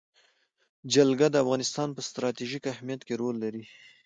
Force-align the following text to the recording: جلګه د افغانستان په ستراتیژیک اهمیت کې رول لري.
جلګه 0.93 1.27
د 1.31 1.35
افغانستان 1.43 1.89
په 1.93 2.01
ستراتیژیک 2.09 2.63
اهمیت 2.73 3.01
کې 3.07 3.13
رول 3.21 3.35
لري. 3.43 3.63